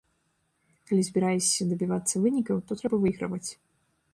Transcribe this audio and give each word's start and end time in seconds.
Калі 0.91 1.01
збіраешся 1.09 1.67
дабівацца 1.73 2.15
вынікаў, 2.25 2.57
то 2.71 2.79
трэба 2.81 2.95
выйграваць. 3.05 3.47